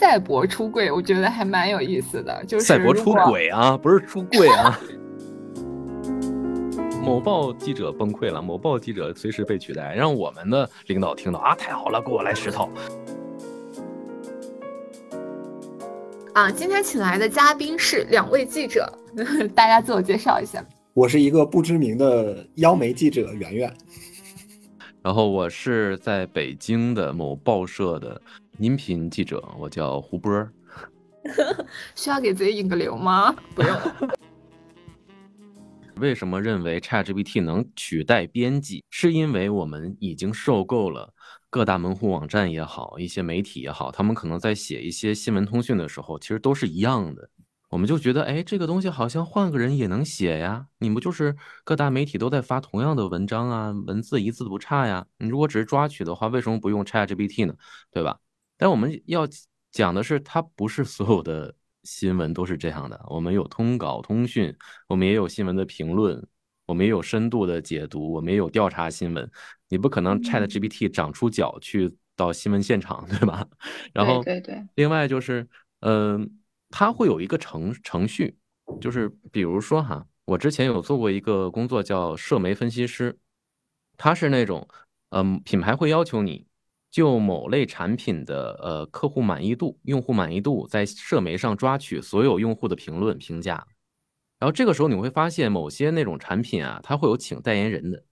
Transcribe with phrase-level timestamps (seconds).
[0.00, 2.42] 赛博出柜，我觉得还蛮有意思的。
[2.46, 4.80] 就是赛博出轨啊，不是出柜啊。
[7.04, 12.70] 某报记者崩溃了，某报记者随时被取代，让我们的领导听到啊，太好了，给我来十套。
[16.32, 18.90] 啊，今天请来的嘉宾是两位记者，
[19.54, 20.64] 大家自我介绍一下。
[20.94, 23.70] 我是一个不知名的央媒记者圆圆，
[25.02, 28.18] 然后我是在北京的某报社的
[28.60, 30.46] 音频记者，我叫胡波。
[31.96, 33.34] 需要给自己引个流吗？
[33.56, 33.74] 不用。
[35.96, 38.84] 为什么认为 ChatGPT 能取代编辑？
[38.90, 41.14] 是因为我们已经受够了
[41.48, 47.30] 各大门户网站也好，一些媒体也好，他们可能在写一些新闻通讯的时候，其实都是一样的。
[47.70, 50.66] 我们就觉得，哎，这个东西好像换个人也能写呀。
[50.80, 55.06] 你不就是各大媒体都在发同样的文章啊，文字一字不差呀？
[55.16, 57.54] 你如果只是抓取的话，为什么不用 ChatGPT 呢？
[57.90, 58.18] 对吧？
[58.60, 59.26] 但我们要
[59.72, 61.56] 讲的是，它不是所有的。
[61.82, 64.54] 新闻都是这样的，我们有通稿通讯，
[64.86, 66.22] 我们也有新闻的评论，
[66.66, 69.28] 我们也有深度的解读，我们也有调查新闻。
[69.70, 73.48] 你不可能 Chat GPT 长出脚去到新闻现场，对吧？
[73.94, 74.62] 然后，对对。
[74.74, 75.48] 另外就是，
[75.80, 78.36] 嗯，它会有一个程程序，
[78.78, 83.18] 就是比如说哈，我之前有做过一个工作叫社媒分析师，
[83.96, 84.68] 他是那种，
[85.08, 86.46] 嗯，品牌会要求你。
[86.90, 93.64] 就某类产品的呃客户满意度、用户满意度，在社媒上抓取所有用户的评论评价，
[94.38, 98.04] 然后这个时候你会发现，某些那种产品啊，它会有请代言人的，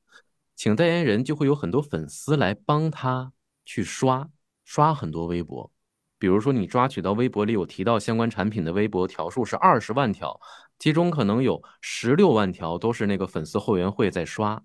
[0.54, 3.32] 请代言人就会有很多粉丝来帮他
[3.64, 4.30] 去刷
[4.64, 5.72] 刷很多微博，
[6.18, 10.40] 比如说你抓取到微博里有提到相关产品的微博条数是二十万条，
[10.78, 14.62] 其中可能有十六万条都是那个粉丝后援会在刷，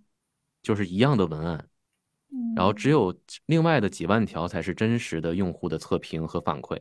[0.61, 1.67] 就是一样的文案。
[2.55, 6.79] 然后只有另外的几万条才是真实的用户的测评和反馈。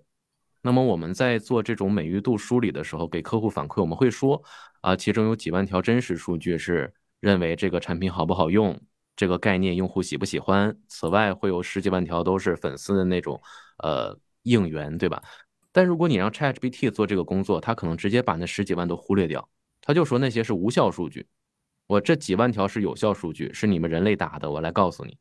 [0.61, 4.43] 那么我们在做这种美誉度梳理的时候，给客户反馈，我们会说
[4.81, 8.81] 啊，其中有几万条真实数据是认为这个产品好不好用，
[9.17, 10.77] 这个概念用户喜不喜欢。
[10.89, 13.41] 此外，会有十几万条都是粉丝的那种
[13.79, 15.23] 呃应援，对吧？
[15.73, 19.49] 但如果你让 ChatGPT 做这个工作，它可能直接把那十几万都忽略掉，
[19.81, 21.27] 他就说那些是无效数据。
[21.89, 24.51] 我这几万条是有效数据，是你们人类打的。
[24.51, 25.19] 我来告诉你，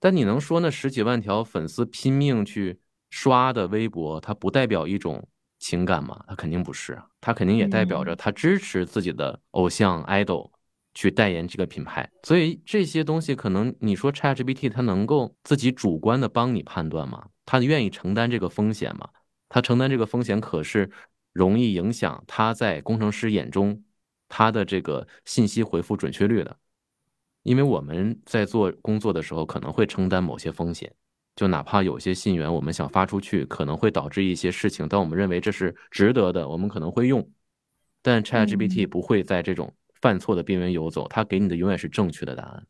[0.00, 2.78] 但你能说那十几万条粉丝拼命去
[3.10, 5.26] 刷的微博，它不代表一种
[5.58, 6.24] 情感吗？
[6.28, 10.50] 它肯定不是，它肯定也代表着他支持自己的偶像 idol
[10.94, 12.08] 去代言这个品牌。
[12.22, 17.26] 所以这些东西，可能你说 ChatGPT 它能够自己主观的帮你判断吗？
[17.44, 19.08] 他愿意承担这个风险吗？
[19.48, 20.90] 他承担这个风险，可是
[21.32, 23.82] 容易影响他在工程师眼中。
[24.30, 26.54] 他的这个信息回复准确率的，
[27.48, 30.92] 因为我们在做工作的时候可能会承担某些风险，
[31.34, 37.26] 就哪怕有些信源我们想发出去，可能会导致一些事情，但我们认为这是值得的，我们可能会用。
[38.02, 39.72] 但 ChatGPT 不会在这种
[40.02, 42.66] 犯错的边缘游走，它给你的永远是正确的答案。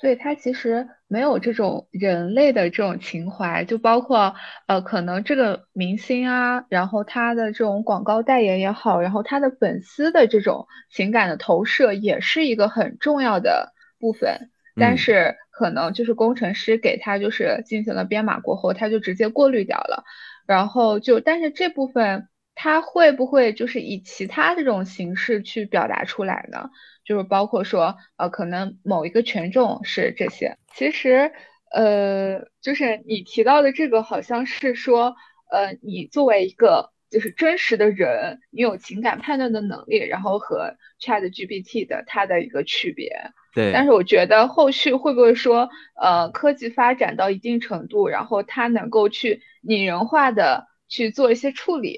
[0.00, 4.34] 所以它其实没有这种人类的这种情怀，就包括
[4.66, 14.50] 呃，可能这个明星啊，然后他的这种广告代言也好，然后他的粉丝的这种情感的投射也是一个很重要的部分。
[14.76, 20.04] 但是可能就是工程师给他就是进行了编码过后，他就直接过滤掉了。
[20.46, 26.70] 然后就但是这部分他会不会就是以其他这种形式去表达出来呢？
[27.04, 30.56] 就是包括说，呃，可能某一个权重是这些。
[30.74, 31.32] 其实，
[31.72, 35.16] 呃，就是你提到的这个，好像是说，
[35.50, 43.10] 呃，你作为一个就是真实的人，你有情感判断的能力，然后和 Chat GPT 的它的一个区别。
[43.54, 43.72] 对。
[43.72, 45.68] 但是我觉得后续会不会说，
[46.00, 50.68] 呃，科技发展到一定程度，然后它能够去拟人化的。
[50.92, 51.96] 去做一些处理，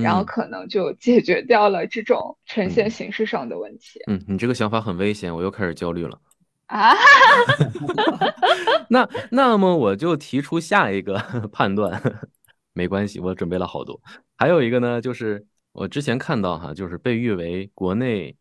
[0.00, 4.00] 然后可能就解决掉了这种呈现形式上的问题。
[4.06, 6.16] 嗯，你这个想法很危险，我又开始焦虑了。
[6.66, 6.94] 啊，
[8.90, 11.18] 那那么我就提出下一个
[11.52, 12.00] 判断，
[12.78, 14.00] 没关系，我准备了好多。
[14.36, 18.36] 还有一个呢，就是我之前看到哈，就是被誉为国内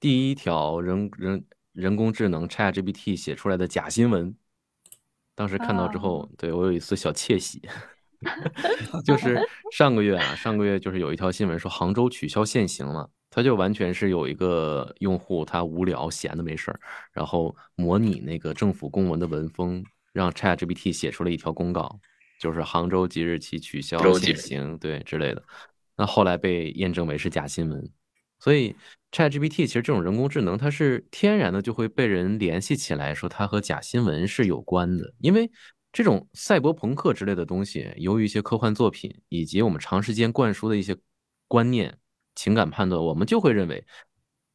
[0.00, 1.44] 第一条人人
[1.74, 4.34] 人工智能 ChatGPT 写出来的假新闻。
[5.34, 7.60] 当时看到之后，对我有一丝小窃喜。
[9.04, 9.38] 就是
[9.72, 16.80] 上个月啊，上个月就是有一条新闻说杭州取消限行了，他就完全是有一个用户他无聊闲的没事儿，
[17.12, 21.98] 然后模拟那个政府公文的文风，让 ChatGPT 写出了一条公告，
[22.42, 25.42] 就是杭州即日起取消限行，对之类的。
[25.96, 27.88] 那后来被验证为是假新闻，
[28.40, 28.74] 所以
[29.12, 35.48] ChatGPT 其实这种人工智能它是天然的就会被人联系起来，说它和假新闻是有关的，因为。
[35.94, 40.96] 这种赛博朋克之类的东西，由于一些科幻作品以及我们长时间灌输的一些
[41.46, 41.94] 观念、
[42.34, 43.84] 情感判断，我们就会认为，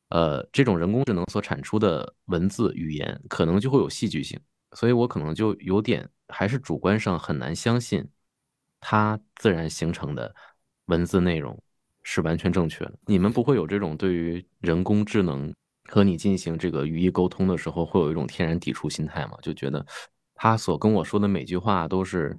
[0.09, 4.39] 呃，这种人工智能所产出的文字语言可能就会有戏剧性，
[4.73, 8.07] 所以我可能就有点还是主观上很难相信
[8.79, 10.33] 它自然形成的
[10.85, 11.57] 文字内容
[12.03, 12.93] 是完全正确的。
[13.05, 15.53] 你们不会有这种对于人工智能
[15.89, 19.37] 和你进行这个语义沟通的时候，会有一种天然抵触心态吗？
[19.41, 19.85] 就觉得。
[20.39, 22.37] 他所跟我说的每句话都是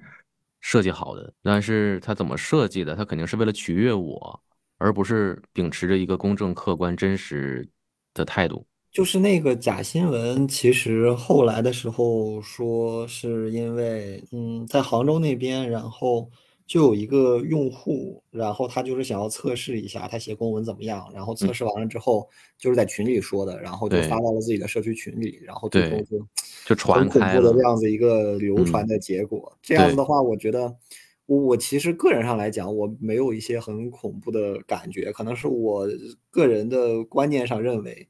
[0.61, 2.95] 设计好的，但是他怎么设计的？
[2.95, 4.41] 他肯定是为了取悦我，
[4.77, 7.69] 而不是秉持着一个公正、客观、真实
[8.15, 8.65] 的态度。
[8.93, 16.31] 就是那个假新闻，其实后来的时候说是因为，嗯，在杭州那边，然后。
[16.69, 26.19] 就有一个用户，然后他就是想要测试一下他写公文怎么样，然后测试完了之后，就是在群里说的，然后就发到了自己的社区群里，然后最后就
[26.67, 29.51] 就传开了这样子一个流传的结果。
[29.63, 30.77] 这样子的话，我觉得
[31.25, 35.89] 我我其实个人上来讲，我没有一些很恐怖的感觉，可能是我
[36.31, 38.07] 个人的观念上认为，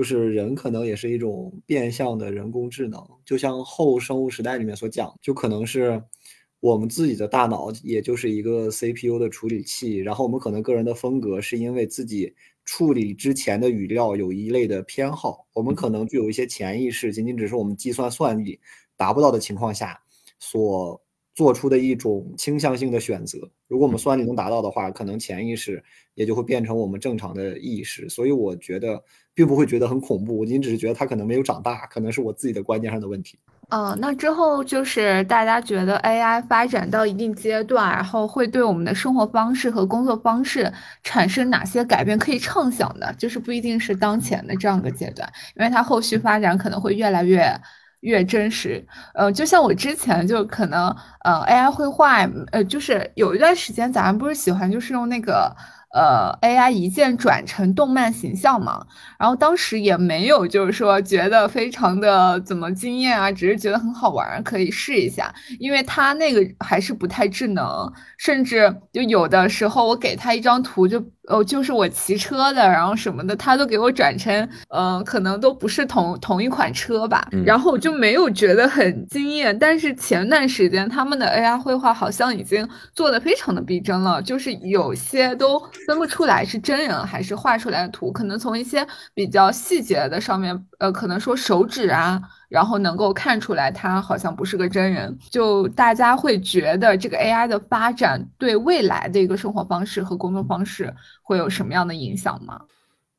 [0.00, 6.02] 就是人可能也是一种变相的人工智能，就像后生物时代里面所讲，就可能是。
[6.60, 12.34] 我们自己的大脑也就是一个 CPU 的处理器，然后我们可能个人的风格是因为自己
[12.66, 18.60] 处理之前的语料有一类的偏好，我们可能具有一些潜意识，仅仅只是我们计算算力
[18.94, 19.98] 达不到的情况下
[20.38, 21.00] 所
[21.40, 23.38] 做出的一种倾向性的选择。
[23.66, 25.82] 如果我们算力能达到的话，可能潜意识
[26.14, 28.06] 也就会变成我们正常的意识。
[28.10, 29.02] 所以我觉得
[29.32, 33.38] 并不会觉得很恐怖，您只是觉得它可能没有长大，可能是我自己的观念上的问题。
[33.70, 40.70] 呃，那之后就是大家觉得 AI 发展到一定阶段，然后会对我们的生活方式和工作方式
[41.02, 42.18] 产生哪些改变？
[42.18, 45.26] 可以畅想的，就是不一定是当前的这样一个阶段，
[45.56, 47.40] 因为它后续发展可能会越来越
[48.00, 48.84] 越真实。
[49.14, 50.88] 呃，就像我之前就可能
[51.24, 55.54] 呃 AI 绘画，呃，就是有一段时间咱们不是喜欢就是用那个。
[55.92, 58.86] 呃，AI 一键转成动漫形象嘛，
[59.18, 71.04] 然后当时也没有就是说觉得非常的怎么惊艳啊，只是觉得很好玩，可以试一下，因为它那个还是不太智能，甚至就有的时候我给他一张图就。
[71.28, 79.56] 哦，就是我骑车的，然后什么的，他都给我转成，呃，可能都不是同同一款车吧，然后我就没有觉得很惊艳。
[79.58, 88.84] 但是前段时间他们的 AI 绘画好像已经做的非常的逼真了，就是有些都分不出来是真人还是画出来的图，可能从一些
[89.14, 92.20] 比较细节的上面，呃，可能说手指啊。
[92.50, 95.16] 然后能够看出来，他好像不是个真人。
[95.30, 100.92] 就大家会觉得这个 AI 的发展对未来的一个生活方式和工作方式
[101.22, 102.60] 会有什么样的影响吗？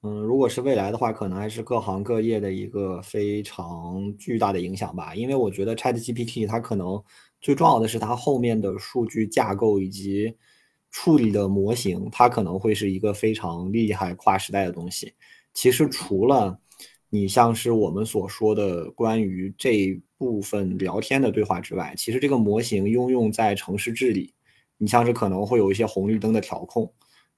[0.04, 5.16] 嗯，如果是未来的话，可能还是各行各业的一个非常巨大的影响吧。
[5.16, 7.02] 因为我觉得 ChatGPT 它可能
[7.40, 10.36] 最重要的是它后面的数据架构以及
[10.92, 15.14] 处理的模型，它可能会是一个非常厉害、跨时代的东西。
[15.54, 16.60] 其实除了
[17.14, 24.34] 你像是我们所说的关于这部分聊天的对话之外，其实这个模型应用在城市治理，
[24.78, 26.90] 你像是可能会有一些红绿灯的调控，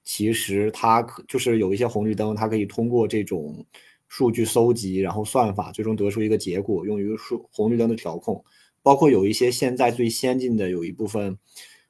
[0.04, 3.66] 其实它可就是有一些红绿灯，它可以通过这种
[4.08, 8.46] 数据搜集，然后算法最终得出一个结果，用于数红绿灯的调控。
[8.84, 11.36] 包括有一些现在最先进的有一部分，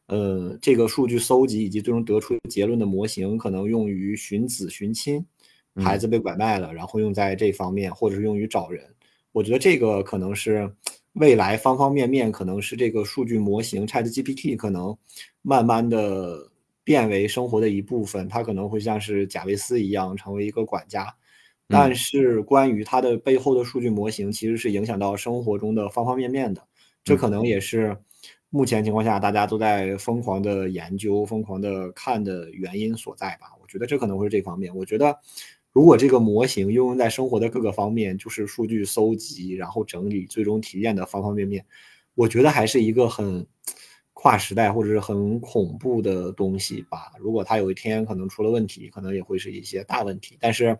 [0.06, 5.26] 呃，这个数据搜集以及最终得出结论的模型，可能用于寻子寻亲。
[5.82, 8.84] 孩子被拐卖了，然后用在这方面，或者是用于找人。
[9.32, 10.72] 我觉得这个可能是
[11.14, 14.96] 未来方方面面，可能是这个数据模型 ChatGPT 可能
[15.42, 16.48] 慢慢的
[16.84, 18.28] 变为生活的一部分。
[18.28, 21.12] 它可能会像是贾维斯一样成为一个管家。
[21.68, 26.62] 但是关于它的背后的数据模型，其实是影响到生活中的方方面面的。
[27.04, 27.98] 这可能也是
[28.52, 33.48] 目前情况下大家都在疯狂的研究、疯狂的看的原因所在吧。
[33.60, 34.76] 我觉得这可能会是这方面。
[34.76, 35.18] 我觉得。
[35.74, 41.66] 如果这个模型应用在生活的各个方面，就是数据搜集，然后整理，最终体验的方方面面，
[42.14, 43.46] 我觉得还是一个很
[44.14, 47.12] 跨时代或者是很恐怖的东西吧。
[47.20, 50.38] 如果它有一天可能出了问题，可能也会是一些大问题。
[50.40, 50.78] 但是，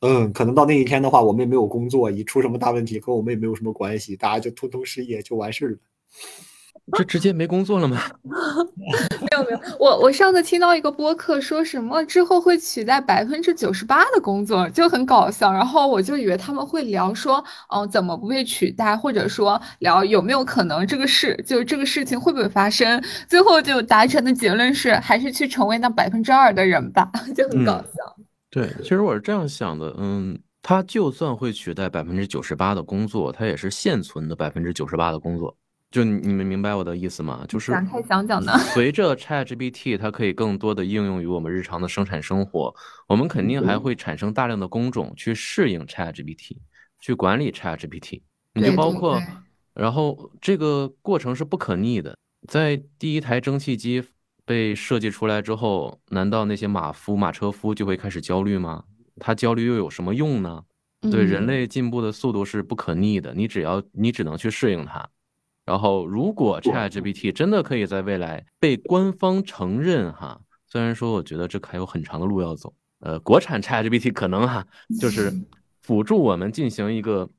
[0.00, 5.78] 嗯，可能到那一天的话，我们也没有工作，一出什么大问题跟我们也没有什么关系，大家就通通失业就完事儿了。
[6.92, 8.00] 这直接没工作了吗？
[9.30, 15.52] 没有没有，我我上次听到一个播客说什么之后会取代百分之九十八的工作，就很搞笑。
[15.52, 23.00] 然后我就以为他们会聊说，哦，怎么不被取代，或者说聊有没有可能这个事，就这个事情会不会发生。
[23.28, 28.16] 最后就达成的结论是，还是去成为那百分之二的人吧， 就很搞笑。
[28.50, 35.56] 对，其实我是这样想的，嗯，他就算会取代百分之九十八的工作，他也是现存的百分之九十八的工作。
[35.90, 37.44] 就你们明白我的意思吗？
[37.48, 38.56] 就是展开讲讲呢。
[38.58, 42.72] 随着 ChatGPT 它可以更多的应用于我们日常的生产生活，
[43.08, 46.56] 我们肯定还会产生大量的工种去适应 ChatGPT，
[47.00, 48.22] 去管理 ChatGPT。
[48.54, 49.20] 你就包括，
[49.74, 52.16] 然后这个过程是不可逆的。
[52.48, 54.02] 在第一台蒸汽机
[54.44, 58.84] 被设计出来之后，难道那些马夫、马车夫就会开始焦虑吗？
[59.18, 60.62] 他焦虑又有什么用呢？
[61.10, 65.08] 对人类进步的速度是不可逆的，你只要你只能去适应它。
[65.70, 74.66] 然后，如果 ChatGPT 真的可以在未来被官方承认，哈，虽然说我觉得这还有很长的路要走，呃，国产 ChatGPT 可能哈，
[75.00, 75.32] 就是
[75.80, 77.30] 辅助我们进行一个，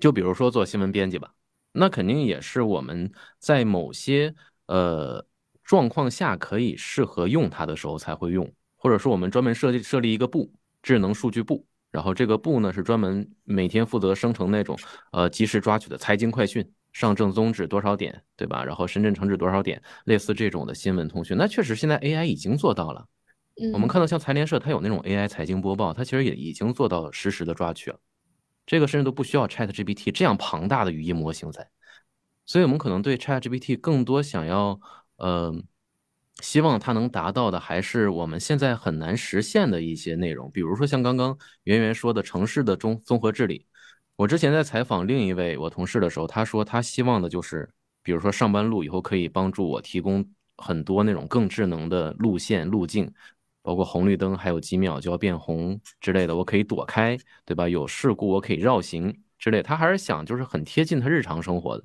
[0.00, 1.34] 就比如说做新闻编辑吧，
[1.72, 4.32] 那肯定也是我们在某些
[4.68, 5.26] 呃
[5.64, 14.78] 状况下可以适合用它的时候才会用，或者说我们专门设计设立一个部，智能数据部，然后这个部呢是专门每天负责生成那种
[15.10, 16.64] 呃及时抓取的财经快讯。
[16.92, 18.64] 上证综指多少点，对吧？
[18.64, 23.06] 然后深圳成指多少点，类似这种的新闻通讯，那确实现在 AI 已经做到了。
[23.72, 28.00] 我们看到像财联社，它有那种 AI 财经播报，它其实也已经做到实时的抓取了。
[28.64, 31.68] 这个甚至都不需要 ChatGPT 这样庞大的语义模型在。
[32.46, 34.80] 所以我们可能对 ChatGPT 更多想要，
[35.16, 35.54] 呃，
[36.40, 43.66] 希望它能达到的还是我们现在很难实现的一些内容，比如说像刚刚圆圆说的城市的综综合治理。
[44.20, 47.66] 我之前在采访另一位我同事的时候，他说他希望的就是，
[48.02, 50.22] 比如说上班路以后可以帮助我提供
[50.58, 53.10] 很多那种更智能的路线路径，
[53.62, 57.66] 包括红绿灯还有几秒就要变红之类的，我可以躲开，对吧？
[57.66, 59.62] 有事故我可以绕行之类。
[59.62, 61.84] 他还是想就是很贴近他日常生活的。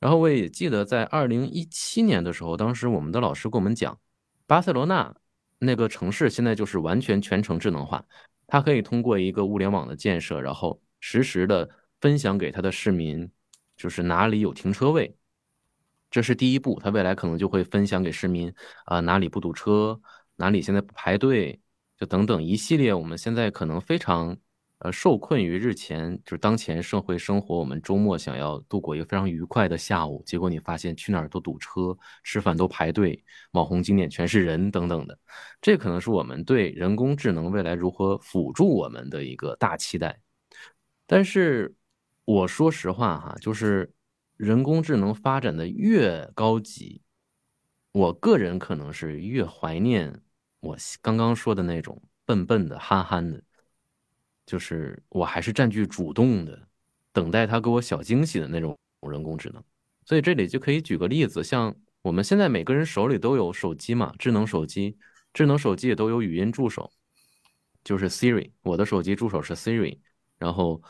[0.00, 3.98] 然后我也记得在二零一七年的时候，当时我们的老师跟我们讲，
[4.46, 5.14] 巴塞罗那
[5.58, 8.02] 那个城市现在就是完全全程智能化，
[8.46, 10.80] 它可以通过一个物联网的建设，然后。
[11.02, 11.68] 实时的
[12.00, 13.28] 分享给他的市民，
[13.76, 15.16] 就是哪里有停车位，
[16.10, 16.78] 这是第一步。
[16.80, 18.54] 他未来可能就会分享给市民
[18.84, 20.00] 啊，哪里不堵车，
[20.36, 21.60] 哪里现在不排队，
[21.98, 24.36] 就等等一系列我们现在可能非常
[24.78, 27.58] 呃受困于日前就是当前社会生活。
[27.58, 35.18] 我们周末想要度过一个非常愉快的下午，结果你发现去哪儿都堵车，吃饭都排队，网红景点全是人等等的。
[35.60, 40.21] 这可能是我们对人工智能未来如何辅助我们的一个大期待。
[41.12, 41.74] 但是
[42.24, 43.92] 我说实话哈，就是
[44.38, 47.02] 人工智能发展的越高级，
[47.92, 50.22] 我个人可能是越怀念
[50.60, 53.42] 我刚刚说的那种笨笨的、憨憨的，
[54.46, 56.66] 就是我还是占据主动的，
[57.12, 59.62] 等待他给我小惊喜的那种人工智能。
[60.06, 64.96] 所以这里就可以举个例子，像我们现在每个人手里都有手机嘛，智能手机，
[65.34, 66.90] 智能手机也都有语音助手，
[67.84, 69.98] 就是 Siri，我的手机助手是 Siri，
[70.38, 70.82] 然后。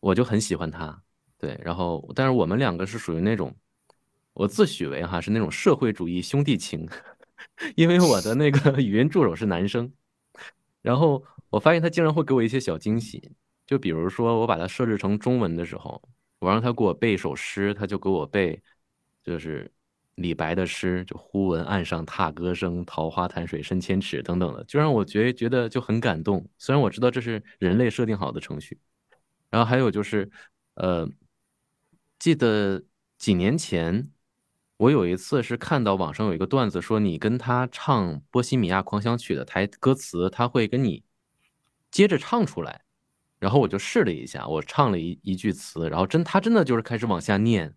[0.00, 1.02] 我就很喜欢他，
[1.38, 3.54] 对，然后但是我们两个是属于那种，
[4.32, 6.88] 我自诩为哈是那种社会主义兄弟情，
[7.74, 9.92] 因为我的那个语音助手是男生，
[10.82, 13.32] 然后我发现他经常会给我一些小惊喜，
[13.66, 16.00] 就比如说我把它设置成中文的时候，
[16.38, 18.62] 我让他给我背一首诗，他就给我背，
[19.24, 19.70] 就是
[20.16, 26.46] 李白的诗，就忽闻岸上踏歌声，桃花潭水深千尺等等的，就让我觉觉得就很感动。
[26.58, 28.78] 虽然我知道这是人类设定好的程序。
[29.50, 30.30] 然后还有就是，
[30.74, 31.08] 呃，
[32.18, 32.82] 记得
[33.18, 34.10] 几年前，
[34.76, 41.02] 我有一次是看到网上有一个段子，说你跟他唱《波西米亚狂想曲》的台歌词，他会跟你
[41.90, 42.82] 接着唱出来。
[43.38, 47.68] 然后我就试了一下，我唱了一一句词，然后真他真的就是开始往下念《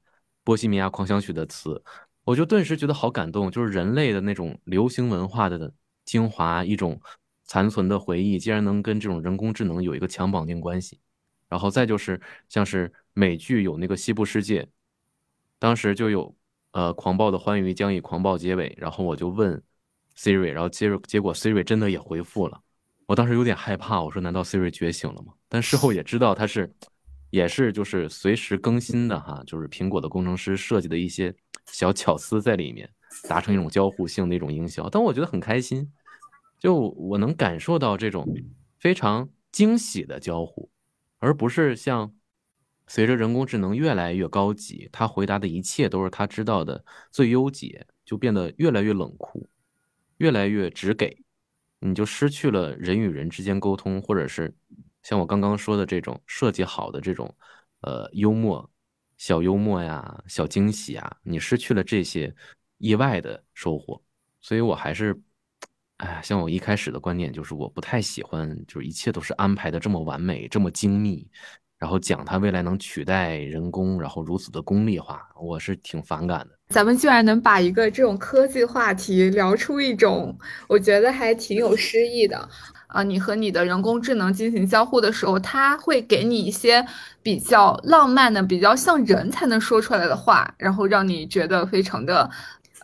[0.46, 1.84] 波西米亚狂想曲》的词，
[2.24, 5.74] 我就顿时觉得好感动，就是人类的那种流行文化的
[6.06, 7.00] 精华，一种
[7.44, 11.00] 残存的回忆，竟然能跟这种人工智能有一个强绑定关系。
[11.50, 14.70] 然后再就是像是美剧有那个西部世界，
[15.58, 16.34] 当时就有
[16.72, 19.62] 呃狂暴的欢愉将以狂暴结尾，然后我就问
[20.16, 22.62] Siri，然后接结果 Siri 真的也回复了，
[23.08, 25.34] 我当时有点害怕，我说难道 Siri 觉醒了吗？
[25.48, 26.72] 但事后也知道它是
[27.32, 31.34] 也是就是随时更新的哈，就是苹果的工程师设计的一些
[31.66, 32.88] 小巧思在里面，
[33.28, 35.92] 达成一种交互性的一种营销，但我觉得很开心，
[36.60, 38.28] 就我能感受到这种
[38.78, 40.70] 非常惊喜的交互。
[41.20, 42.16] 而不是像
[42.88, 49.48] 随着人工智能越来越高级，他回答的一切都是他知道的最优解，就变得越来越冷酷，
[50.18, 51.24] 越来越只给，
[51.80, 54.54] 你就失去了人与人之间沟通，或者是
[55.04, 57.36] 像我刚刚说的这种设计好的这种
[57.82, 58.70] 呃幽默、
[59.18, 62.34] 小幽默呀、小惊喜啊，你失去了这些
[62.78, 64.02] 意外的收获，
[64.42, 65.22] 所以我还是。
[66.00, 71.28] 哎，像我一开始的观点就是，我不太喜欢，就是一切都是安排的这么完美、这么精密，
[71.78, 76.58] 然后讲它未来能取代人工，然后如此的功利化，我是挺反感的。
[76.70, 80.38] 咱们居然能把一个这种科技话题聊出一种，
[80.70, 82.48] 我觉得还挺有诗意的。
[82.88, 86.84] 啊，你和你的人工智能进行交互的时候，它会给你一些
[87.22, 92.30] 比较浪漫的、比较像人才能说出来的话，然后让你觉得非常的。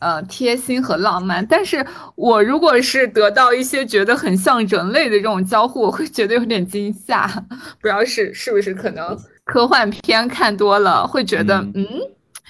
[0.01, 1.85] 呃，贴心和浪漫，但是
[2.15, 7.27] 我如果是得到一些觉得很像人类的这种交互，我会觉得有点惊吓，
[7.79, 11.87] 不知道是是不是可能科幻片看多了，会觉得嗯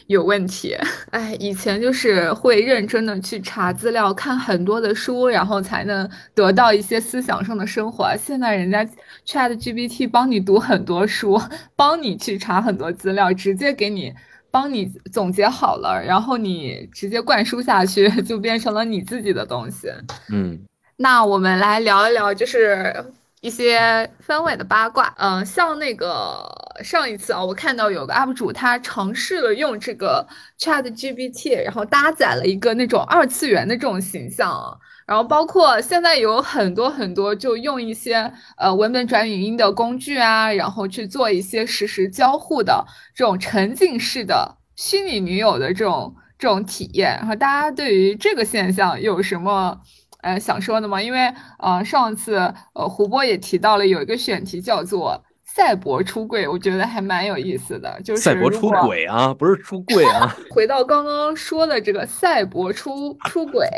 [0.07, 0.75] 有问题。
[1.11, 8.15] 哎，以前就是会认真的去查资料，看很多的书，然后才能得到一些思想上的升华。
[8.15, 8.85] 现在人家
[9.25, 11.41] Chat GPT 帮你读很多书，
[11.75, 14.13] 帮你去查很多资料，直接给你。
[14.55, 19.91] 帮你总结好了，然后你直接灌输下去， 就变成了你自己的东西。
[20.31, 20.57] 嗯，
[20.95, 22.95] 那我们来聊一聊，就是
[23.41, 25.13] 一些番位的八卦。
[25.17, 26.41] 嗯，像那个
[26.81, 30.25] 上一次啊，我看到有个 UP 主，他尝试了用这个
[30.57, 34.79] Chat GPT，然后搭载了一个那种二次元的这种形象。
[35.05, 42.83] 然后包括现在有很多很多，就用一些呃文本转语音的工具啊，然后去做一些实时交互的
[43.13, 47.11] 这种沉浸式的虚拟女友的这种这种体验。
[47.19, 49.79] 然后大家对于这个现象有什么
[50.21, 50.99] 呃想说的吗？
[50.99, 52.37] 因为呃上次
[52.73, 58.01] 呃胡波也提到了有一个选题叫做赛博出柜，我觉得还蛮有意思的。
[58.03, 60.35] 就是赛博出轨啊，不是出柜啊。
[60.49, 63.69] 回到刚刚说的这个赛博出出轨。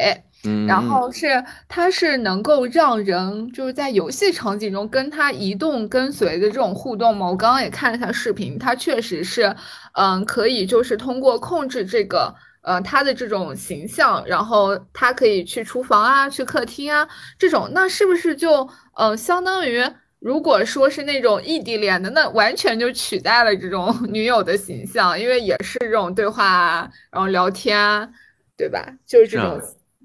[0.68, 7.28] 然后是，它是能够让人就是在游戏场景中跟它移动跟随的这种互动嘛？
[7.28, 9.54] 我刚刚也看了一下视频，它确实是，
[9.94, 19.84] 嗯，可以就是通过控制这个，呃，他的这种形象，然后他可以去厨房啊，去客厅啊，这种，那是不是就，呃，相当于
[20.20, 28.14] 如果说是那种异地恋的，那完全就取代了这种 女友的形象，因为也是这种对话啊，然后聊天，
[28.56, 28.86] 对吧？
[29.06, 29.60] 就是这种。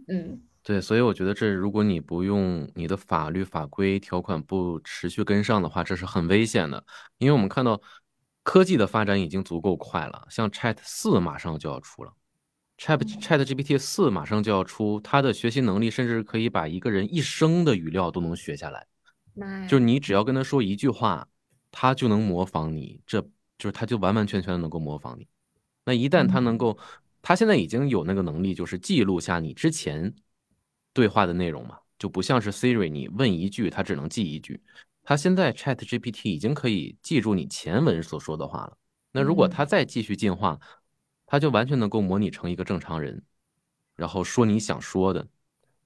[0.08, 6.84] 嗯，对，所以我觉得这如果你不用你的法律法规条款不持续跟上的话，这是很危险的。
[7.18, 7.80] 因为我们看到
[8.42, 12.12] 科技的发展已经足够快了，像 Chat 四马上就要出了
[12.78, 18.86] ，Chat Chat GPT 四马上就要出，它的学习能力甚至可以把一个人一生的语料都能学下来。
[19.68, 21.26] 就是你只要跟他说一句话，
[21.70, 23.20] 他就能模仿你，这
[23.56, 25.26] 就是他就完完全全的能够模仿你。
[25.84, 26.78] 那一旦他能够。
[27.22, 30.12] 他现在已经有那个能力，就是记录下你之前
[30.92, 34.60] 对话的内容嘛，就不像是 Siri，你问一句，它只能记一句。
[35.04, 38.76] 他现在 Chat GPT 已经可以记住你前文所说的话了。
[39.10, 40.60] 那如果他再继续进化，
[41.26, 43.22] 他就完全能够模拟成一个正常人，
[43.96, 45.26] 然后说你想说的。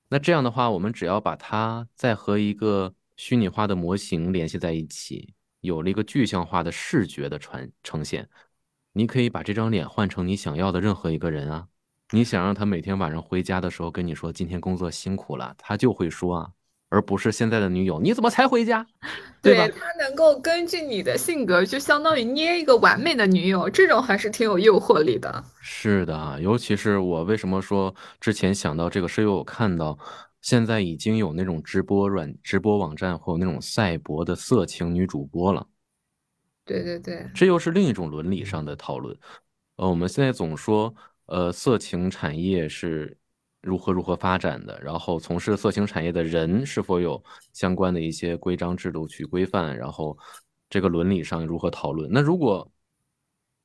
[0.09, 8.29] 那这样的话，我们只要把它再和一个虚拟化的模型联系在一起，有了一个具象化的视觉的传呈现。
[8.97, 11.67] 你可以把这张脸换成你想要的任何一个人啊！
[12.13, 16.49] 你想让他每天晚上回家的时候跟你说今天工作辛苦了，他就会说啊，
[16.89, 18.87] 而不是现在的女友你怎么才回家？
[19.43, 19.69] 对吧？
[19.69, 25.45] 他能够根据你的性格，就相当于捏一个完美的女友，这种还是挺有诱惑力的。
[25.61, 29.99] 是的，尤其是我为什么说之前想到这个，是因为我看到
[30.41, 35.67] 现在已经有那种直播软直播网站或有那种赛博的色情女主播了。
[36.67, 39.17] 对对对，这又是另一种伦理上的讨论。
[39.77, 40.93] 呃，我们现在总说，
[41.27, 43.17] 呃，色情产业是
[43.63, 50.19] 如何如何发展的，然后从事色情产业的人是否有相关的一些规章制度去规范，然后
[50.69, 52.11] 这个伦理上如何讨论？
[52.13, 52.69] 那如果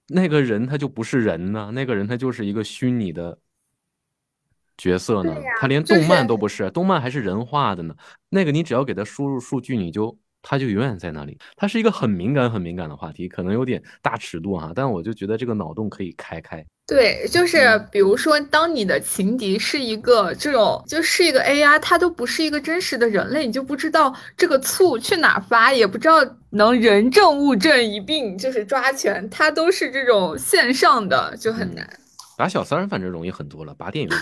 [0.07, 1.71] 那个人他就不是人呢？
[1.73, 3.39] 那个人他就是一个虚拟的
[4.77, 5.35] 角色呢？
[5.59, 7.95] 他连动漫都不是，动漫还是人画的呢？
[8.29, 10.15] 那个你只要给他输入数据，你就。
[10.41, 16.65] 它就永远在那里，它是一个很敏感、很敏感的话题，可能有点大尺度哈，但我就觉得这个脑洞可以开开。
[16.87, 26.15] 对，就是比如说，当你的情敌是一个这种，就是一个 AI，它都不是一个真实的人类，你就不知道这个醋去哪发，也不知道
[26.49, 31.87] 能人证物证一并就是抓全，它都是这种线上的，就很难。
[32.37, 34.17] 打小三反正容易很多了，拔电源。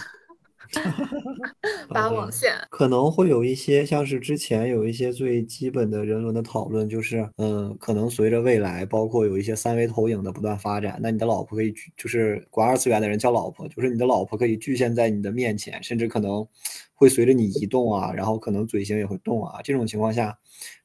[1.89, 16.47] 拔网线可能会有一些，像是之前有一些最基本的人伦的讨论，就是，嗯，可能随着未来，包括有一些三维投影的不断发展，那你的老婆可以，就是管二次元的人叫老婆，就是你的老婆可以具现在你的面前，甚至可能
[16.93, 20.37] 会随着你移动啊，然后可能嘴型也会动啊，这种情况下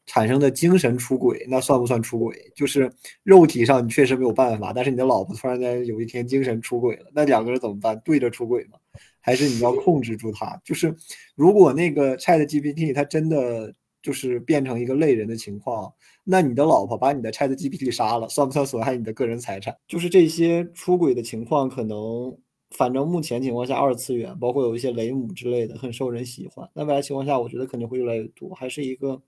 [0.06, 2.34] 产生的精神出轨，那算不算出轨？
[2.56, 2.90] 就是
[3.22, 8.00] 肉体上你确实没有办法，但是你的老婆突然间有一天精神出轨了，那两个人怎么办？
[8.04, 8.78] 对着出轨吗？
[9.24, 10.94] 还是你要控制住它，就是
[11.34, 15.90] 如果那个 Chat GPT 它真的就是变成一个类人的情况，
[16.24, 19.74] 那你的老婆把你的 Chat GPT 杀了，算不算损害你的个人财产？
[19.88, 22.36] 就是这些出轨的情况，可能
[22.76, 26.68] 反正目前情况下，二次元包括有一些雷姆之类的，很受人喜欢。
[26.74, 29.22] 那未来情况下，我觉得肯定会越来越多，还是一个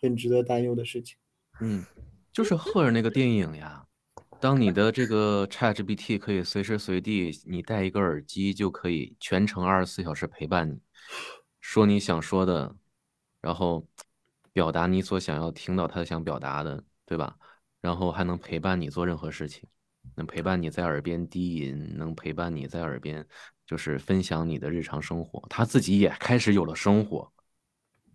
[0.00, 1.16] 很值得担忧的事情。
[1.60, 1.84] 嗯，
[2.32, 3.84] 就是赫尔那个电影呀。
[4.42, 10.80] 当你的这个 ChatGPT 可以随时随地，你戴一个耳机就可以全程二十四小时陪伴你，
[11.60, 12.74] 说你想说的，
[13.40, 13.86] 然后
[14.52, 17.36] 表达你所想要听到他想表达的，对吧？
[17.80, 19.62] 然后还能陪伴你做任何事情，
[20.16, 23.24] 能陪伴你在耳边低吟，能陪伴你在耳边
[23.64, 25.40] 就是分享你的日常生活。
[25.48, 27.32] 他自己也开始有了生活，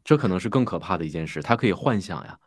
[0.04, 1.42] 这可能是更可怕的一件事。
[1.42, 2.38] 他可以幻想呀。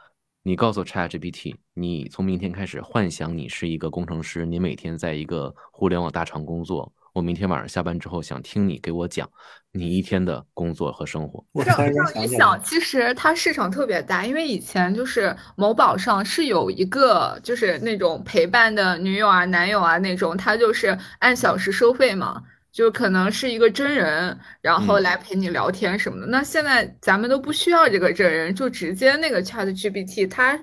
[0.42, 6.90] 你告诉 ChatGPT，你从明天开始幻想你是一个工程师，你每天在一个互联网大厂工作。
[7.12, 9.28] 我明天晚上下班之后想听你给我讲
[9.72, 11.44] 你一天的工作和生活。
[11.52, 22.42] 我这样一想，其实它市场特别大，因为以前就是某宝上是有一个就是那种陪伴的女友啊、男友啊那种，他就是按小时收费嘛。
[22.72, 26.26] 就可能是一个真人，然后来陪你聊天什么的。
[26.26, 30.58] 那现在咱们都不需要这个真人，就直接那个 Chat GPT，它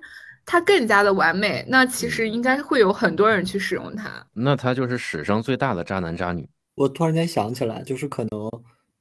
[0.45, 1.65] 它更加的完美。
[1.67, 4.09] 那其实应该会有很多人去使用它。
[4.33, 6.47] 那它就是史上最大的渣男渣女。
[6.75, 8.49] 我突然间想起来，就是可能。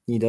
[0.09, 0.29] 你的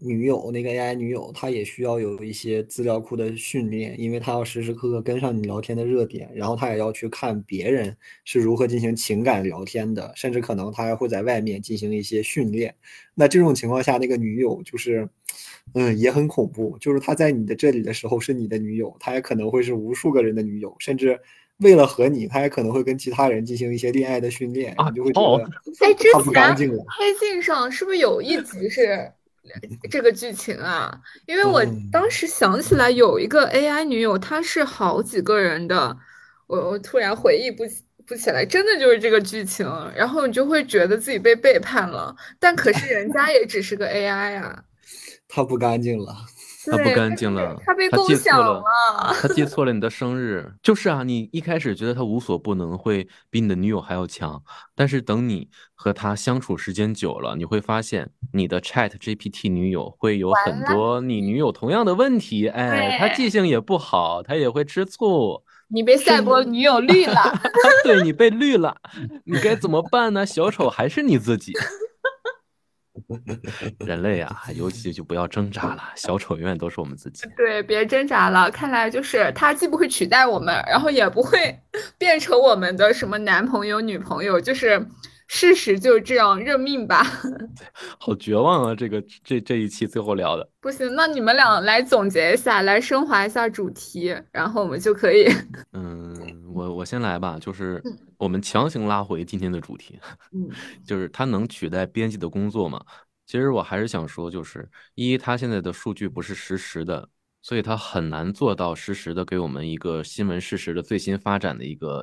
[0.00, 12.72] 女友那个 AI 女友，她也需要有一些资料库的训练，因为她要时时刻刻跟上你聊天的热点，然后她也要去看别人是如何进行情感聊天的，甚至可能她还会在外面进行一些训练。
[13.16, 15.08] 那这种情况下，那个女友就是，
[15.74, 16.78] 嗯，也很恐怖。
[16.78, 21.18] 就是她在你的这里的时候是你的女友，她也可能会是无数个人的女友，甚至
[21.56, 24.72] 为了和你，她也可能会跟其他人进行一些恋爱的训练。
[24.76, 25.44] 啊你就会觉得，
[25.80, 29.10] 哎，之前黑镜上是不是有一集是？
[29.90, 35.96] 这个剧情啊，因为我当时想起来有一个 AI 女友，她是好几个人的，
[36.46, 37.64] 我我突然回忆不
[38.06, 44.64] 不起来，真的就是这个剧情，然后你就会觉得自己被背叛了，但可是人家也只是个 AI 啊，
[45.28, 46.14] 他不干净了。
[46.70, 48.62] 他不干净了，他被共享了，
[49.20, 50.52] 他记错了你的生日。
[50.62, 54.42] 就是啊，你一开始觉得他无所不能，会比你的女友还要强，
[54.74, 62.48] 但是等你和他相处时间久了，你会发现你的 Chat GPT 女友会有很多你女友同样的问题。
[62.48, 65.42] 哎，他记性也不好，他也会吃醋。
[65.68, 67.40] 你被赛博女友绿了，
[67.82, 68.76] 对你被绿了，
[69.24, 70.24] 你该怎么办呢？
[70.24, 71.52] 小丑还是你自己。
[73.86, 77.28] 人类啊，尤其就不要挣扎了，小丑永远都是我们自己。
[77.36, 78.50] 对，别挣扎了。
[78.50, 81.58] 看来就是他既不会取代我们，然后也不会
[81.98, 84.86] 变成我们的什么男朋友、女朋友，就是
[85.28, 87.04] 事实就这样，认命吧。
[87.98, 88.74] 好绝望啊！
[88.74, 95.26] 这个这这一期最后聊的不行，那你们俩来总结一下，来升华一下主题，然后我们就可以。
[95.72, 96.15] 嗯，
[96.56, 97.82] 我我先来吧，就是
[98.16, 100.00] 我们强行拉回今天的主题，
[100.32, 100.48] 嗯，
[100.86, 102.82] 就是它能取代编辑的工作吗？
[103.26, 107.06] 其实我还是想说，就是一，它现在的数据不是实时的，
[107.42, 112.02] 所以它很难做到实时的给我们一个新闻事实的最新发展的一个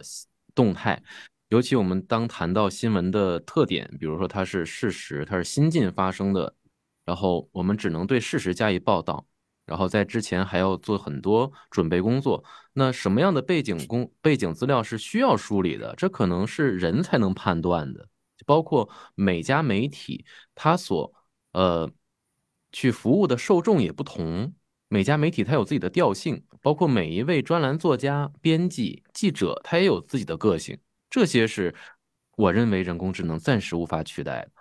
[0.54, 1.02] 动态。
[1.50, 6.56] 尤其我们当谈到新闻的特点，比如说它是事实，它是新近发生的，
[7.06, 9.26] 然后我们只能对事实加以报道，
[9.65, 12.43] 然后在之前还要做很多准备工作。
[12.73, 15.93] 那什么样的背景工背景资料是需要梳理的？
[15.95, 18.08] 这可能是人才能判断的。
[18.45, 21.13] 包括每家媒体，它所
[21.54, 21.89] 呃
[22.71, 24.54] 去服务的受众也不同，
[24.89, 30.78] 每家媒体它有自己的调性，包括每一位专栏作家、编辑、记者，他也有自己的个性，
[31.10, 31.73] 这些是
[32.36, 34.52] 我认为人工智能暂时无法取代的。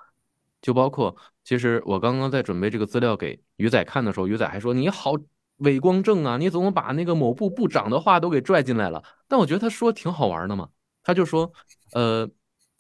[0.61, 5.13] 就包括，其实我刚刚在准备这个资料给鱼仔看的时候，鱼仔还说：“你好
[5.59, 10.69] 伪光正啊，你怎么把那个某部部长的话都给拽进来了？”但我觉得他说挺好玩的嘛，
[11.03, 11.53] 他就说
[11.95, 12.29] ：“呃。”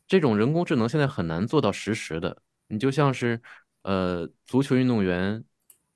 [0.08, 3.40] 这种人工智能现在很难做到实时的，你就像是，
[3.80, 5.42] 呃，足球运动员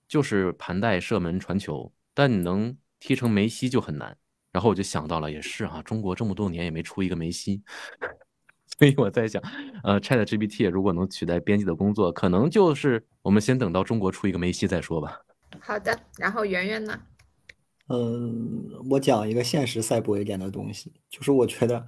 [0.09, 4.17] 就是盘带、射门、传球，但你能踢成梅西就很难。
[4.53, 7.63] 然后我就想到了，也是啊，中国这么多年也没出一个梅西，
[8.79, 9.43] 所以我在想，
[9.83, 15.21] 呃，Chat GPT 如果能取代编辑的工作，可能就是我们先等到中国出一个梅西再说吧。
[15.61, 17.01] 好的，然后圆圆呢？
[17.89, 21.87] 嗯，我讲一个现实赛博一点的东西，就是我觉得。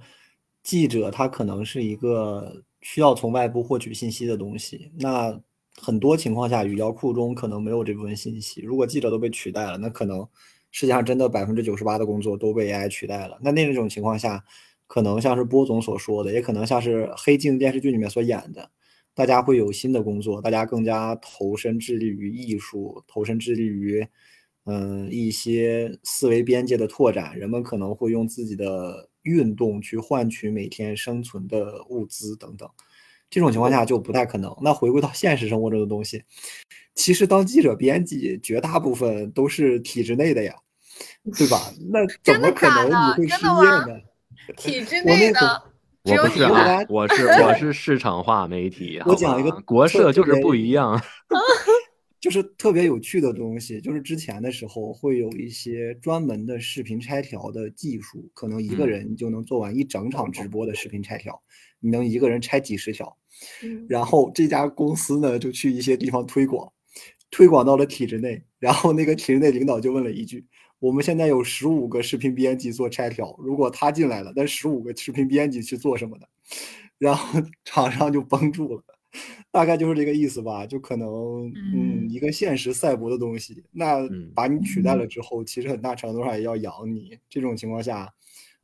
[0.61, 5.39] 记者他可能是一个需要从外部获取信息的东西，那
[5.77, 8.61] 很多情况下语料库中可能没有这部分信息。
[8.61, 10.27] 如果记者都被取代了，那可能
[10.69, 13.39] 世界上真的百分之九十八的工作都被 AI 取代了。
[13.41, 14.43] 那那种情况下，
[14.89, 18.71] 可能像是波总所说的，也可能像是《黑镜》电视剧里面所演的，
[19.13, 24.05] 大家会有新的工作，大家更加投身致力于艺术，投身致力于
[24.65, 32.67] 嗯，一些思维边界的拓展，人们可能会用自己的运动去换取每天生存的物资等等。
[33.29, 34.51] 这种情况下就不太可能。
[34.59, 36.23] 那回归到现实生活中的东西，
[36.95, 40.55] 其实当记者、编辑，绝大部分都是体制内的呀，
[41.37, 41.71] 对吧？
[41.91, 44.01] 那怎么可能你会失业呢？
[44.57, 45.63] 体制内的，
[46.03, 49.01] 我不是啊，我是 我是市场化媒体。
[49.05, 50.99] 我讲一个国社就是不一样，
[52.19, 53.79] 就是特别有趣的东西。
[53.79, 61.41] 就是之前的时候会有一些专门的视频拆条的技术，可能一个人就能做完一整场直播的视频拆条。
[61.81, 63.15] 你能一个人拆几十条，
[63.87, 66.69] 然后这家公司呢就去一些地方推广，
[67.31, 70.45] 推广到了体制内，然后那个体制内领导就问了一句
[70.79, 76.27] ：“我们现在有十五个视频编辑做拆条，如果他进来了，那十五个视频编辑去做什么的？”
[76.97, 78.83] 然后场上就绷住了，
[79.51, 80.65] 大概就是这个意思吧。
[80.65, 83.99] 就可能嗯，一个现实赛博的东西，那
[84.33, 87.17] 把你取代了之后，其实很大程度上也要养你。
[87.29, 88.13] 这种情况下，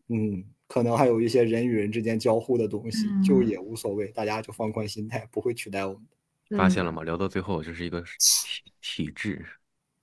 [0.10, 0.44] 嗯。
[0.68, 6.02] 可能还有一些人与人之间交互的东西，就也无所谓，大家就放宽心态，不会取代我们
[6.50, 6.58] 的。
[6.58, 7.04] 发现了吗？
[7.04, 9.46] 聊到最后，这是一个体体制。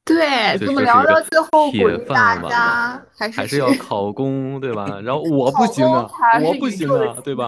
[0.05, 5.01] 对，怎么聊到最后，鼓励大家还是还是要考公，对吧？
[5.05, 6.11] 然后 我不行啊，
[6.43, 7.47] 我不行啊，对吧？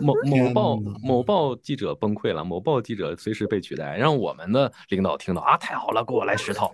[0.00, 6.72] 某 某报某报记者崩溃了，某报记者随时被取代，让我们的领导听到啊，太好了，给我来十套。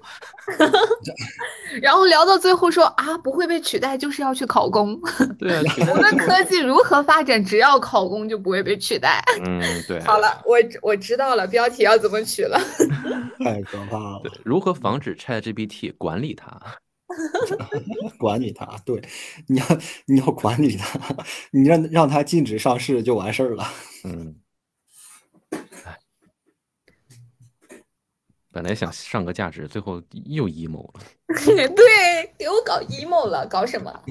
[1.81, 5.01] 然后聊到最后说啊，不会被取代，就是要去考公。
[5.39, 9.23] 对啊，我们科技如何发展，只要考公就不会被取代。
[9.43, 10.01] 嗯，对。
[10.05, 12.61] 好了，我我知道了，标题要怎么取了。
[13.43, 14.21] 太可怕了。
[14.23, 16.61] 对，如何防止 ChatGPT 管理它？
[18.19, 19.03] 管理它，对，
[19.47, 19.67] 你要
[20.07, 20.99] 你要管理它，
[21.51, 23.67] 你让让它禁止上市就完事儿了。
[24.05, 24.37] 嗯。
[28.51, 31.01] 本来想上个价值，最后又 emo 了。
[31.37, 34.03] 对，给我搞 emo 了，搞什么？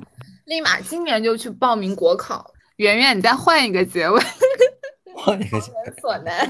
[0.45, 2.53] 立马今年就去报名国考。
[2.77, 4.21] 圆圆，你再换一个结尾。
[5.15, 6.01] 换一个结尾。
[6.01, 6.49] 所难。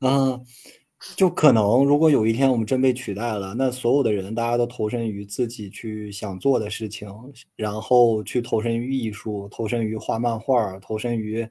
[0.00, 0.46] 嗯。
[1.16, 7.08] 就可能，如果有一天我们真被取代了，那所有的人大家都投身于自己去想做的事情，
[7.54, 11.48] 然后去投身于艺术，投身于画漫画，投身于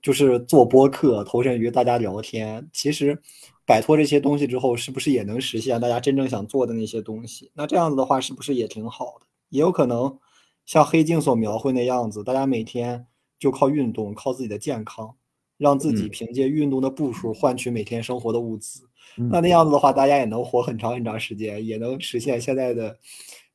[0.00, 2.66] 就是做播客，投身于大家聊天。
[2.72, 3.18] 其实
[3.66, 7.50] 摆脱这些东西之后，是不是也能实现大家真正想做的那些东西？
[7.54, 9.26] 那这样子的话，是不是也挺好的？
[9.50, 10.18] 也有可能
[10.64, 13.06] 像黑镜所描绘那样子，大家每天
[13.38, 15.14] 就靠运动，靠自己的健康。
[15.58, 18.82] 让自己凭借运动的步数换取每天生活的物资，
[19.16, 22.98] 那那样子的话，大家也能活很长很长时间，也能实现现在的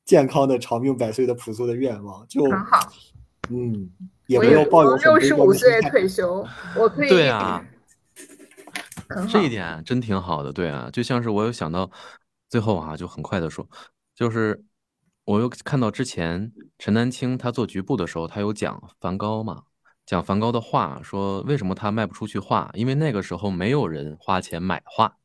[0.03, 2.25] 健康的长命百岁的朴素的愿望。
[2.27, 2.91] 就很好，
[3.49, 3.91] 嗯，
[4.25, 6.43] 也没有抱有六十五岁退休，
[6.75, 7.09] 我可以。
[7.09, 7.63] 对啊，
[9.29, 10.51] 这一点真挺好的。
[10.51, 11.89] 对啊，就像是我有想到
[12.49, 13.67] 最后啊，就很快的说，
[14.15, 14.63] 就是
[15.25, 19.63] 我又看到之前陈丹青他做局部的时候，他有讲梵高嘛。
[20.11, 22.69] 讲梵高的画，说为什么他卖不出去画？
[22.73, 25.15] 因为那个时候没有人花钱买画，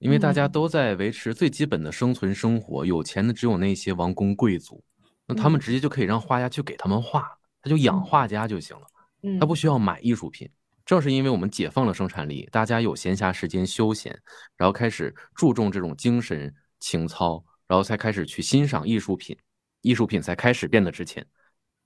[0.00, 4.82] 因为大家都在维持最基本的生存生活，有钱的只有那些王公贵族，
[5.28, 10.50] 那他们直接就可以让画家去给他们画，他就养画家就行了，他不需要买艺术品。
[10.84, 14.10] 正是因为我们解放了生产力，大家有闲暇时间休闲，
[14.56, 19.38] 然后开始注重这种精神情操，然后才开始去欣赏艺术品，
[19.82, 21.24] 艺术品才开始变得值钱。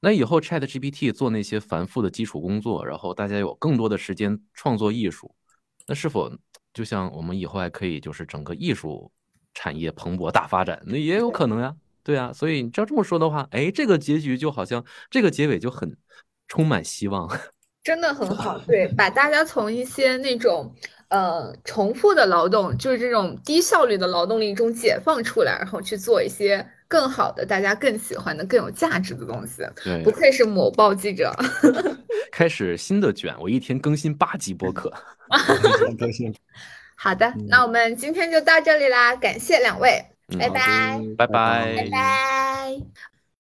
[0.01, 5.35] 那以后 Chat GPT 做那些繁复的基础工作，然后大家有更多的时间创作艺术，
[5.87, 6.31] 那是否
[6.73, 9.11] 就像我们以后还可以就是整个艺术
[9.55, 10.81] 产业蓬勃大发展？
[10.87, 15.97] 那也有可能呀，对啊，所以你要这么说的话，哎，这个结局就好像这个结尾就很
[16.47, 17.29] 充满希望，
[17.83, 20.75] 真的很好，对， 把大家从一些那种。
[21.11, 29.63] 呃，重复的劳动就是这种低效率的劳动力中解放出来，然后去做一些更好的、大家更喜欢的、更有价值的东西。
[29.85, 31.33] 对，不愧是某报记者。
[32.33, 34.93] 开始新的卷，我一天更新八集播客。
[35.99, 36.35] 更新。
[36.97, 40.05] 好的，那我们今天就到这里啦，感谢两位，
[40.39, 43.18] 拜拜，拜拜，拜拜。